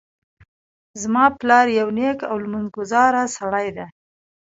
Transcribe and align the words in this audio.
زما 1.01 1.25
پلار 1.39 1.67
یو 1.79 1.89
نیک 1.97 2.19
او 2.29 2.35
لمونځ 2.43 2.67
ګذاره 2.77 3.23
سړی 3.37 3.67
ده 3.77 3.85